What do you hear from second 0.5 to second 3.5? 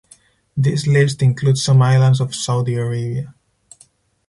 This list includes some islands of Saudi Arabia.